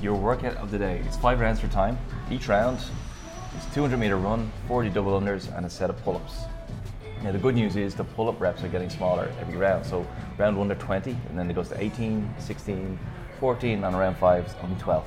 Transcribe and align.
your 0.00 0.14
workout 0.14 0.56
of 0.56 0.70
the 0.70 0.78
day. 0.78 1.02
It's 1.06 1.16
five 1.16 1.40
rounds 1.40 1.60
for 1.60 1.68
time. 1.68 1.98
Each 2.30 2.48
round 2.48 2.78
is 2.78 3.74
200 3.74 3.96
meter 3.96 4.16
run, 4.16 4.50
40 4.68 4.90
double 4.90 5.18
unders, 5.20 5.54
and 5.56 5.66
a 5.66 5.70
set 5.70 5.90
of 5.90 6.02
pull-ups. 6.04 6.42
Now 7.22 7.32
the 7.32 7.38
good 7.38 7.54
news 7.54 7.76
is 7.76 7.94
the 7.94 8.04
pull-up 8.04 8.40
reps 8.40 8.62
are 8.62 8.68
getting 8.68 8.90
smaller 8.90 9.32
every 9.40 9.56
round. 9.56 9.84
So 9.84 10.06
round 10.36 10.56
one 10.56 10.68
they're 10.68 10.76
20, 10.76 11.10
and 11.10 11.38
then 11.38 11.50
it 11.50 11.54
goes 11.54 11.68
to 11.70 11.82
18, 11.82 12.34
16, 12.38 12.98
14, 13.40 13.84
and 13.84 13.96
around 13.96 14.16
five 14.16 14.44
it's 14.44 14.54
only 14.62 14.76
12. 14.76 15.06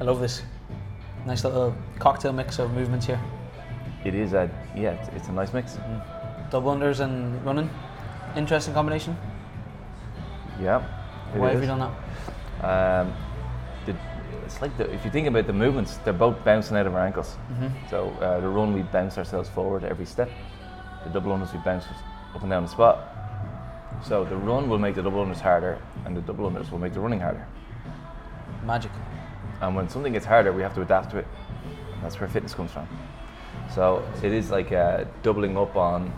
I 0.00 0.04
love 0.04 0.20
this. 0.20 0.42
Nice 1.26 1.44
little 1.44 1.74
cocktail 1.98 2.32
mix 2.32 2.58
of 2.58 2.72
movements 2.72 3.06
here. 3.06 3.20
It 4.04 4.14
is 4.14 4.32
a 4.32 4.50
yeah, 4.76 4.92
it's, 4.92 5.08
it's 5.08 5.28
a 5.28 5.32
nice 5.32 5.52
mix. 5.52 5.78
Double 6.50 6.72
unders 6.72 7.00
and 7.00 7.44
running. 7.44 7.68
Interesting 8.36 8.74
combination. 8.74 9.16
Yeah. 10.60 10.82
Why 11.34 11.50
have 11.50 11.60
you 11.60 11.66
done 11.66 11.80
that? 12.60 13.02
Um, 13.02 13.14
the, 13.92 13.98
it's 14.44 14.60
like 14.62 14.76
the, 14.78 14.90
if 14.92 15.04
you 15.04 15.10
think 15.10 15.26
about 15.26 15.46
the 15.46 15.52
movements, 15.52 15.96
they're 15.98 16.12
both 16.12 16.42
bouncing 16.44 16.76
out 16.76 16.86
of 16.86 16.94
our 16.94 17.04
ankles. 17.04 17.36
So 17.90 18.10
uh, 18.20 18.40
the 18.40 18.48
run 18.48 18.74
we 18.74 18.82
bounce 18.82 19.18
ourselves 19.18 19.48
forward 19.48 19.84
every 19.84 20.06
step. 20.06 20.30
The 21.04 21.10
double 21.10 21.32
unders 21.32 21.52
we 21.52 21.58
bounce 21.60 21.84
up 22.34 22.40
and 22.42 22.50
down 22.50 22.62
the 22.64 22.68
spot. 22.68 23.08
So 24.06 24.24
the 24.24 24.36
run 24.36 24.68
will 24.68 24.78
make 24.78 24.94
the 24.94 25.02
double 25.02 25.24
unders 25.24 25.40
harder, 25.40 25.80
and 26.04 26.16
the 26.16 26.20
double 26.20 26.50
unders 26.50 26.70
will 26.70 26.78
make 26.78 26.92
the 26.92 27.00
running 27.00 27.20
harder. 27.20 27.46
Magic. 28.64 28.92
And 29.60 29.74
when 29.74 29.88
something 29.88 30.12
gets 30.12 30.26
harder, 30.26 30.52
we 30.52 30.62
have 30.62 30.74
to 30.74 30.82
adapt 30.82 31.10
to 31.10 31.18
it. 31.18 31.26
And 31.94 32.02
that's 32.02 32.20
where 32.20 32.28
fitness 32.28 32.54
comes 32.54 32.70
from. 32.70 32.86
So 33.74 34.06
it 34.22 34.32
is 34.32 34.50
like 34.50 34.72
uh, 34.72 35.04
doubling 35.22 35.56
up 35.56 35.76
on 35.76 36.12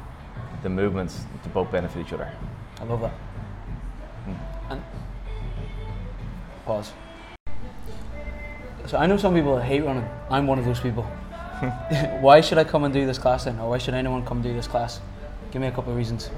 the 0.62 0.68
movements 0.68 1.24
to 1.42 1.48
both 1.48 1.70
benefit 1.72 2.06
each 2.06 2.12
other. 2.12 2.30
I 2.80 2.84
love 2.84 3.00
that. 3.00 3.14
And 4.68 4.82
pause. 6.64 6.92
So 8.90 8.98
I 8.98 9.06
know 9.06 9.16
some 9.16 9.34
people 9.34 9.56
hate 9.56 9.84
running. 9.84 10.04
I'm 10.30 10.48
one 10.48 10.58
of 10.58 10.64
those 10.64 10.80
people. 10.80 11.04
why 12.20 12.40
should 12.40 12.58
I 12.58 12.64
come 12.64 12.82
and 12.82 12.92
do 12.92 13.06
this 13.06 13.18
class 13.18 13.44
then, 13.44 13.56
or 13.60 13.70
why 13.70 13.78
should 13.78 13.94
anyone 13.94 14.26
come 14.26 14.42
do 14.42 14.52
this 14.52 14.66
class? 14.66 15.00
Give 15.52 15.62
me 15.62 15.68
a 15.68 15.70
couple 15.70 15.92
of 15.92 15.96
reasons. 15.96 16.28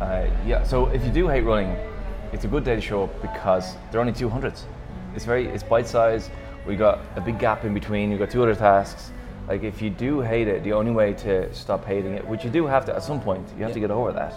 Uh, 0.00 0.26
yeah, 0.44 0.64
so 0.64 0.86
if 0.86 1.04
you 1.04 1.12
do 1.12 1.28
hate 1.28 1.42
running, 1.42 1.76
it's 2.32 2.42
a 2.44 2.48
good 2.48 2.64
day 2.64 2.74
to 2.74 2.80
show 2.80 3.04
up 3.04 3.22
because 3.22 3.76
they're 3.92 4.00
only 4.00 4.12
200s. 4.12 4.62
It's 5.14 5.24
very, 5.24 5.46
it's 5.46 5.62
bite 5.62 5.86
size. 5.86 6.28
We 6.66 6.74
got 6.74 6.98
a 7.14 7.20
big 7.20 7.38
gap 7.38 7.64
in 7.64 7.72
between. 7.72 8.10
You've 8.10 8.18
got 8.18 8.30
two 8.30 8.42
other 8.42 8.56
tasks. 8.56 9.12
Like 9.46 9.62
if 9.62 9.80
you 9.80 9.90
do 9.90 10.22
hate 10.22 10.48
it, 10.48 10.64
the 10.64 10.72
only 10.72 10.90
way 10.90 11.12
to 11.12 11.54
stop 11.54 11.84
hating 11.84 12.14
it, 12.14 12.26
which 12.26 12.42
you 12.42 12.50
do 12.50 12.66
have 12.66 12.84
to 12.86 12.96
at 12.96 13.04
some 13.04 13.20
point, 13.20 13.46
you 13.56 13.62
have 13.62 13.74
to 13.74 13.80
get 13.80 13.92
over 13.92 14.10
that, 14.10 14.34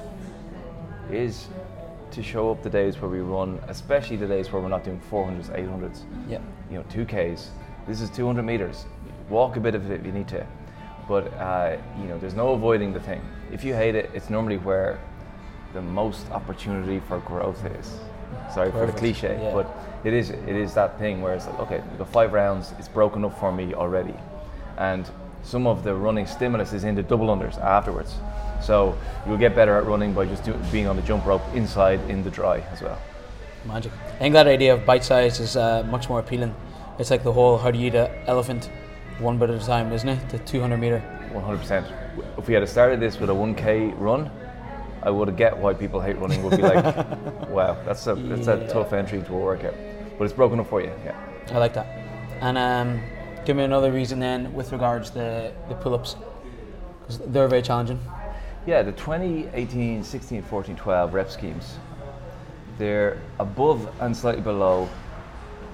is 1.12 1.48
to 2.12 2.24
show 2.24 2.52
up 2.52 2.64
the 2.64 2.70
days 2.70 3.00
where 3.02 3.10
we 3.10 3.20
run, 3.20 3.60
especially 3.68 4.16
the 4.18 4.28
days 4.28 4.52
where 4.52 4.62
we're 4.62 4.70
not 4.70 4.84
doing 4.84 5.00
400s, 5.12 5.50
800s, 5.50 6.02
Yeah. 6.28 6.40
you 6.70 6.78
know, 6.78 6.84
2Ks. 6.90 7.50
This 7.88 8.02
is 8.02 8.10
200 8.10 8.44
meters. 8.44 8.86
Walk 9.30 9.56
a 9.58 9.60
bit 9.60 9.76
of 9.76 9.90
it 9.92 10.00
if 10.00 10.06
you 10.06 10.12
need 10.12 10.28
to. 10.30 10.46
But, 11.08 11.34
uh, 11.36 11.78
you 12.02 12.08
know, 12.08 12.18
there's 12.18 12.34
no 12.36 12.50
avoiding 12.50 12.94
the 12.94 13.00
thing. 13.00 13.22
If 13.52 13.64
you 13.64 13.74
hate 13.74 13.96
it, 13.96 14.10
it's 14.14 14.30
normally 14.30 14.58
where 14.58 15.00
the 15.74 15.82
most 15.82 16.30
opportunity 16.32 17.00
for 17.08 17.20
growth 17.20 17.64
is. 17.66 18.00
Sorry 18.54 18.72
for 18.72 18.86
the 18.86 18.92
cliche, 18.92 19.40
Yeah. 19.42 19.54
but 19.54 19.68
it 20.04 20.14
is 20.14 20.30
it 20.32 20.50
is 20.56 20.74
that 20.74 20.98
thing 21.00 21.22
where 21.22 21.34
it's 21.34 21.48
like, 21.48 21.60
okay, 21.60 21.82
we've 21.98 22.08
five 22.08 22.34
rounds, 22.34 22.74
it's 22.80 22.88
broken 22.90 23.24
up 23.24 23.38
for 23.40 23.52
me 23.52 23.74
already. 23.74 24.16
And 24.78 25.10
some 25.44 25.68
of 25.68 25.84
the 25.84 25.94
running 25.94 26.26
stimulus 26.28 26.74
is 26.74 26.84
in 26.84 26.96
the 26.96 27.04
double 27.04 27.28
unders 27.28 27.58
afterwards. 27.62 28.16
So 28.62 28.98
you'll 29.26 29.38
get 29.38 29.56
better 29.56 29.78
at 29.78 29.86
running 29.86 30.14
by 30.14 30.26
just 30.26 30.44
do, 30.44 30.54
being 30.72 30.88
on 30.88 30.96
the 30.96 31.02
jump 31.04 31.26
rope 31.26 31.42
inside 31.54 32.00
in 32.10 32.24
the 32.24 32.30
dry 32.30 32.60
as 32.72 32.82
well. 32.82 33.00
Magic. 33.66 33.92
I 34.16 34.18
think 34.20 34.34
that 34.34 34.48
idea 34.48 34.74
of 34.74 34.86
bite 34.86 35.04
size 35.04 35.40
is 35.40 35.56
uh, 35.56 35.84
much 35.90 36.10
more 36.10 36.20
appealing. 36.20 36.54
It's 37.00 37.12
like 37.12 37.24
the 37.24 37.34
whole 37.34 37.58
how 37.58 37.70
do 37.72 37.78
you 37.80 37.88
eat 37.88 37.96
an 37.96 38.10
elephant 38.28 38.70
one 39.20 39.38
bit 39.38 39.50
at 39.50 39.62
a 39.62 39.66
time, 39.66 39.92
isn't 39.94 40.10
it? 40.10 40.30
The 40.30 40.40
200 40.40 40.78
meter. 40.78 41.02
100%. 41.34 42.38
If 42.38 42.48
we 42.48 42.54
had 42.54 42.68
started 42.68 43.00
this 43.00 43.20
with 43.20 43.30
a 43.30 43.34
1k 43.34 43.94
run, 44.00 44.32
I 45.04 45.12
would 45.12 45.28
have 45.28 45.38
get 45.38 45.56
why 45.58 45.74
people 45.74 46.02
hate 46.02 46.18
running. 46.18 46.42
Would 46.44 46.58
be 46.58 46.64
like, 46.64 46.84
wow, 47.50 47.78
that's 47.86 48.08
a 48.08 48.16
that's 48.16 48.48
a 48.48 48.58
Yeah. 48.58 48.68
tough 48.68 48.94
entry 48.94 49.22
to 49.22 49.34
a 49.34 49.38
workout. 49.38 49.76
But 50.18 50.26
it's 50.26 50.34
broken 50.34 50.60
up 50.60 50.68
for 50.68 50.82
you. 50.82 50.92
Yeah. 51.06 51.16
I 51.52 51.58
like 51.60 51.74
that. 51.76 51.86
And 52.42 52.58
um, 52.58 53.02
give 53.48 53.56
me 53.56 53.64
another 53.64 53.94
reason 53.94 54.20
then 54.20 54.54
with 54.54 54.74
regards 54.74 55.10
to 55.10 55.16
the, 55.16 55.54
the 55.70 55.76
pull 55.76 55.96
ups. 55.96 56.18
Because 57.00 57.20
they're 57.20 57.48
very 57.48 57.62
challenging. 57.62 57.98
Yeah, 58.66 58.82
the 58.82 58.92
20, 58.92 59.48
18, 59.54 60.04
16, 60.04 60.44
14, 60.44 60.76
12 60.76 61.14
rep 61.14 61.32
schemes, 61.32 61.78
they're 62.78 63.22
above 63.40 63.90
and 64.02 64.16
slightly 64.16 64.42
below 64.42 64.90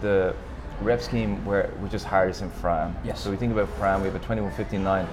the 0.02 0.36
rep 0.82 1.02
scheme 1.02 1.44
where 1.46 1.70
which 1.80 1.96
is 1.96 2.04
hardest 2.04 2.44
in 2.44 2.52
Fran. 2.52 2.96
Yes. 3.04 3.20
So 3.20 3.32
we 3.32 3.38
think 3.38 3.52
about 3.52 3.70
Fran, 3.80 4.02
we 4.02 4.08
have 4.08 4.16
a 4.16 4.20
21, 4.20 4.52
15, 4.52 4.84
9. 4.84 5.08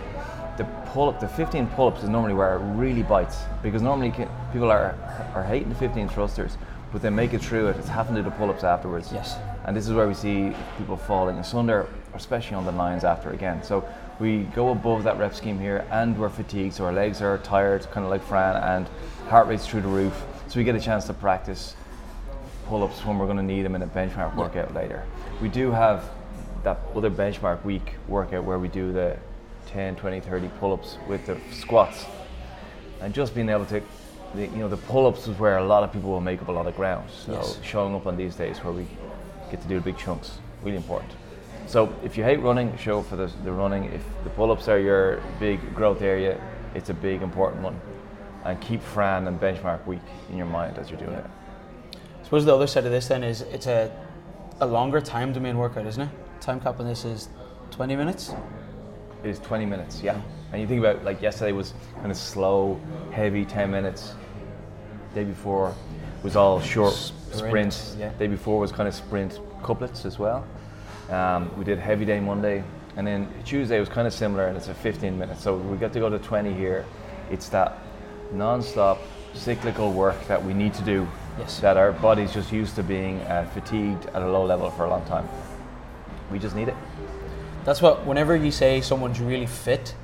The 0.59 0.65
pull 0.89 1.09
up, 1.09 1.19
the 1.19 1.29
15 1.29 1.67
pull 1.69 1.89
ups 1.89 2.03
is 2.03 2.11
normally 2.11 2.35
where 2.35 2.57
it 2.57 2.59
really 2.77 3.03
bites 3.03 3.39
because 3.63 3.81
normally 3.81 4.11
ca- 4.11 4.29
people 4.53 4.71
are 4.71 4.95
are 5.35 5.45
hating 5.45 5.71
the 5.71 5.75
15 5.77 6.11
thrusters, 6.11 6.59
but 6.93 7.01
they 7.01 7.09
make 7.09 7.33
it 7.33 7.41
through 7.41 7.69
it. 7.69 7.77
It's 7.79 7.89
having 7.89 8.17
to 8.17 8.23
the 8.23 8.31
pull 8.31 8.51
ups 8.51 8.65
afterwards. 8.65 9.11
Yes. 9.11 9.39
And 9.65 9.77
this 9.77 9.87
is 9.87 9.93
where 9.93 10.09
we 10.09 10.15
see 10.15 10.53
people 10.79 10.97
falling 10.97 11.37
asunder, 11.39 11.87
especially 12.15 12.57
on 12.57 12.65
the 12.65 12.73
lines 12.73 13.05
after 13.05 13.31
again. 13.31 13.63
So 13.63 13.87
we 14.19 14.45
go 14.55 14.71
above 14.71 15.05
that 15.05 15.19
rep 15.19 15.35
scheme 15.35 15.59
here 15.59 15.87
and 15.91 16.19
we're 16.19 16.29
fatigued, 16.29 16.75
so 16.75 16.85
our 16.85 16.93
legs 16.93 17.21
are 17.23 17.39
tired, 17.39 17.83
kind 17.91 18.05
of 18.05 18.11
like 18.11 18.23
Fran, 18.23 18.57
and 18.57 18.89
heart 19.29 19.47
rate's 19.49 19.67
through 19.67 19.83
the 19.83 19.89
roof. 19.89 20.23
So 20.49 20.59
we 20.59 20.65
get 20.65 20.75
a 20.75 20.81
chance 20.81 21.05
to 21.07 21.15
practice 21.15 21.75
pull 22.67 22.83
ups 22.85 23.05
when 23.05 23.19
we're 23.19 23.27
going 23.27 23.37
to 23.37 23.43
need 23.43 23.63
them 23.63 23.75
in 23.75 23.83
a 23.83 23.87
benchmark 23.87 24.35
workout 24.37 24.75
later. 24.75 25.05
We 25.41 25.49
do 25.49 25.71
have 25.73 26.05
that 26.63 26.79
other 26.95 27.11
benchmark 27.11 27.65
week 27.65 27.95
workout 28.09 28.45
where 28.45 28.59
we 28.59 28.69
do 28.69 28.93
the 28.93 29.17
10, 29.67 29.97
20, 29.97 30.21
30 30.21 30.49
pull 30.61 30.73
ups 30.73 30.97
with 31.09 31.27
the 31.27 31.39
squats. 31.53 32.05
And 33.01 33.15
just 33.15 33.35
being 33.35 33.49
able 33.49 33.65
to, 33.67 33.83
the, 34.35 34.43
you 34.43 34.57
know, 34.57 34.69
the 34.69 34.77
pull 34.77 35.07
ups 35.07 35.27
is 35.27 35.39
where 35.39 35.59
a 35.59 35.65
lot 35.65 35.83
of 35.85 35.93
people 35.93 36.11
will 36.11 36.21
make 36.21 36.43
up 36.43 36.49
a 36.49 36.53
lot 36.53 36.67
of 36.67 36.77
ground. 36.77 37.09
So 37.11 37.33
Yes. 37.33 37.59
showing 37.63 37.95
up 37.95 38.07
on 38.07 38.17
these 38.17 38.35
days 38.37 38.59
where 38.59 38.73
we 38.73 38.87
get 39.51 39.61
to 39.63 39.69
do 39.69 39.81
big 39.81 39.97
chunks, 39.97 40.39
really 40.63 40.77
important. 40.77 41.13
So 41.67 41.95
if 42.03 42.17
you 42.19 42.25
hate 42.25 42.41
running, 42.41 42.77
show 42.77 43.03
for 43.03 43.17
the, 43.17 43.27
the 43.45 43.53
running. 43.53 43.85
If 43.85 44.03
the 44.25 44.31
pull 44.31 44.51
ups 44.51 44.67
are 44.69 44.79
your 44.79 45.23
big 45.39 45.75
growth 45.75 46.03
area, 46.03 46.41
it's 46.75 46.91
a 46.91 46.95
big 46.95 47.23
important 47.23 47.63
one. 47.63 47.81
And 48.45 48.61
keep 48.61 48.83
Fran 48.83 49.29
and 49.29 49.41
benchmark 49.41 49.87
week 49.87 50.01
in 50.31 50.37
your 50.37 50.47
mind 50.47 50.79
as 50.79 50.91
you're 50.91 50.99
doing 50.99 51.13
it. 51.13 51.25
I 51.95 52.25
suppose 52.25 52.45
the 52.45 52.55
other 52.55 52.67
side 52.67 52.87
of 52.87 52.91
this 52.91 53.09
then 53.09 53.23
is 53.23 53.43
it's 53.43 53.67
a, 53.67 53.91
a 54.61 54.67
longer 54.67 55.01
time 55.01 55.33
domain 55.33 55.59
workout, 55.59 55.87
isn't 55.87 56.03
it? 56.03 56.11
Time 56.41 56.61
cap 56.61 56.81
on 56.81 56.87
this 56.87 57.05
is 57.05 57.29
20 57.71 57.97
minutes. 57.97 58.33
It 59.23 59.31
is 59.31 59.39
20 59.41 59.67
minutes, 59.67 60.03
yeah. 60.03 60.21
And 60.53 60.61
you 60.61 60.67
think 60.67 60.81
about 60.81 61.05
like 61.05 61.23
yesterday 61.23 61.53
was 61.53 61.75
kind 61.97 62.11
of 62.11 62.17
slow, 62.17 62.81
heavy, 63.13 63.45
10 63.45 63.71
minutes. 63.71 64.15
Day 65.15 65.25
before 65.25 65.75
was 66.23 66.37
all 66.37 66.61
short 66.61 66.95
Sprint, 67.33 67.73
sprint. 67.73 68.01
yeah. 68.01 68.19
Day 68.19 68.27
before 68.27 68.59
was 68.59 68.73
kind 68.73 68.89
of 68.89 68.95
sprint 68.95 69.41
couplets 69.63 70.05
as 70.05 70.19
well. 70.19 70.47
Um, 71.09 71.51
we 71.57 71.65
did 71.65 71.79
heavy 71.79 72.05
day 72.05 72.21
Monday, 72.21 72.63
and 72.97 73.07
then 73.07 73.29
Tuesday 73.45 73.81
was 73.81 73.89
kind 73.89 74.07
of 74.07 74.13
similar, 74.13 74.47
and 74.47 74.57
it's 74.57 74.69
a 74.69 74.75
15 74.75 75.19
minutes. 75.19 75.43
So 75.43 75.57
we 75.57 75.77
got 75.77 75.93
to 75.93 76.01
go 76.01 76.09
to 76.09 76.19
20 76.19 76.53
here. 76.53 76.85
It's 77.31 77.49
that 77.51 77.79
non-stop 78.33 78.99
cyclical 79.35 79.93
work 79.93 80.27
that 80.27 80.45
we 80.45 80.55
need 80.55 80.75
to 80.75 80.83
do. 80.83 81.09
Yes. 81.39 81.61
That 81.61 81.77
our 81.77 81.93
body's 81.93 82.33
just 82.33 82.53
used 82.53 82.75
to 82.77 82.83
being 82.83 83.21
uh, 83.23 83.49
fatigued 83.55 84.07
at 84.07 84.23
a 84.23 84.29
low 84.29 84.45
level 84.45 84.71
for 84.71 84.85
a 84.85 84.91
long 84.91 85.05
time. 85.07 85.29
We 86.31 86.39
just 86.39 86.55
need 86.55 86.69
it. 86.69 86.75
That's 87.65 87.83
what, 87.83 88.07
whenever 88.07 88.37
you 88.37 88.51
say 88.51 88.81
someone's 88.81 89.21
really 89.21 89.47
fit, 89.47 89.95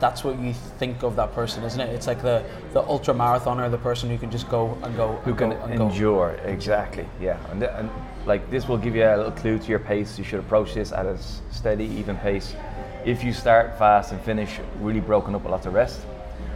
that's 0.00 0.24
what 0.24 0.38
you 0.40 0.54
think 0.78 1.02
of 1.02 1.14
that 1.16 1.32
person, 1.34 1.62
isn't 1.62 1.80
it? 1.80 1.90
It's 1.94 2.06
like 2.06 2.22
the, 2.22 2.42
the 2.72 2.80
ultra 2.82 3.12
marathoner, 3.14 3.70
the 3.70 3.78
person 3.78 4.08
who 4.08 4.16
can 4.18 4.30
just 4.30 4.48
go 4.48 4.76
and 4.82 4.96
go. 4.96 5.12
who 5.24 5.30
and 5.30 5.38
can 5.38 5.50
go 5.50 5.56
and 5.66 5.78
go. 5.78 5.88
endure 5.88 6.30
exactly 6.44 7.06
yeah 7.20 7.38
and, 7.50 7.60
th- 7.60 7.72
and 7.76 7.90
like 8.26 8.50
this 8.50 8.66
will 8.68 8.78
give 8.78 8.94
you 8.96 9.04
a 9.04 9.16
little 9.16 9.32
clue 9.32 9.58
to 9.58 9.66
your 9.68 9.78
pace 9.78 10.18
you 10.18 10.24
should 10.24 10.40
approach 10.40 10.74
this 10.74 10.90
at 10.92 11.06
a 11.06 11.16
steady 11.50 11.84
even 11.84 12.16
pace 12.16 12.54
if 13.04 13.22
you 13.24 13.32
start 13.32 13.78
fast 13.78 14.12
and 14.12 14.20
finish 14.22 14.58
really 14.80 15.00
broken 15.00 15.34
up 15.34 15.42
with 15.42 15.50
lots 15.50 15.66
of 15.66 15.74
rest 15.74 16.00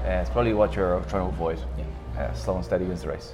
uh, 0.07 0.09
it's 0.11 0.31
probably 0.31 0.53
what 0.55 0.75
you're 0.75 1.01
trying 1.09 1.23
to 1.29 1.35
avoid 1.35 1.59
Yeah. 1.79 2.23
uh, 2.25 2.35
slow 2.35 2.57
and 2.57 2.65
steady 2.65 2.85
wins 2.85 3.03
the 3.03 3.09
race 3.09 3.33